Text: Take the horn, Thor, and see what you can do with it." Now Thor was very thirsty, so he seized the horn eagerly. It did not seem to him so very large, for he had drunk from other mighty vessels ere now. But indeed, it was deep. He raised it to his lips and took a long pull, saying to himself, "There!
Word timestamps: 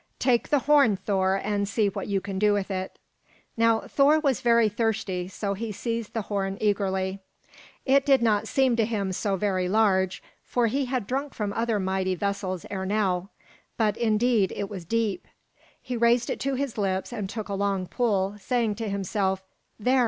Take 0.17 0.49
the 0.49 0.57
horn, 0.65 0.95
Thor, 0.97 1.35
and 1.35 1.69
see 1.69 1.87
what 1.87 2.07
you 2.07 2.21
can 2.21 2.39
do 2.39 2.53
with 2.53 2.71
it." 2.71 2.97
Now 3.55 3.81
Thor 3.81 4.19
was 4.19 4.41
very 4.41 4.67
thirsty, 4.67 5.27
so 5.27 5.53
he 5.53 5.71
seized 5.71 6.13
the 6.15 6.23
horn 6.23 6.57
eagerly. 6.59 7.19
It 7.85 8.03
did 8.03 8.23
not 8.23 8.47
seem 8.47 8.75
to 8.77 8.85
him 8.85 9.11
so 9.11 9.35
very 9.35 9.69
large, 9.69 10.23
for 10.43 10.65
he 10.65 10.85
had 10.85 11.05
drunk 11.05 11.35
from 11.35 11.53
other 11.53 11.79
mighty 11.79 12.15
vessels 12.15 12.65
ere 12.71 12.83
now. 12.83 13.29
But 13.77 13.95
indeed, 13.95 14.51
it 14.55 14.71
was 14.71 14.85
deep. 14.85 15.27
He 15.79 15.95
raised 15.95 16.31
it 16.31 16.39
to 16.39 16.55
his 16.55 16.79
lips 16.79 17.13
and 17.13 17.29
took 17.29 17.47
a 17.47 17.53
long 17.53 17.85
pull, 17.85 18.37
saying 18.39 18.73
to 18.77 18.89
himself, 18.89 19.43
"There! 19.79 19.99